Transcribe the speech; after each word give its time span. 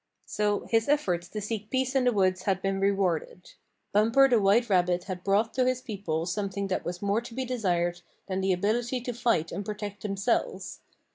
So 0.25 0.65
his 0.65 0.89
efforts 0.89 1.27
to 1.29 1.41
seek 1.41 1.69
peace 1.69 1.93
in 1.93 2.05
the 2.05 2.11
woods 2.11 2.41
had 2.41 2.59
been 2.59 2.79
rewarded. 2.79 3.51
Bumper 3.91 4.27
the 4.27 4.41
white 4.41 4.67
rabbit 4.67 5.03
had 5.03 5.23
brought 5.23 5.53
to 5.53 5.65
his 5.67 5.79
people 5.79 6.25
something 6.25 6.69
that 6.69 6.83
was 6.83 7.03
more 7.03 7.21
to 7.21 7.35
be 7.35 7.45
desired 7.45 8.01
than 8.25 8.41
the 8.41 8.51
ability 8.51 8.99
to 9.01 9.13
fight 9.13 9.51
and 9.51 9.63
protect 9.63 10.01
themselves. 10.01 10.79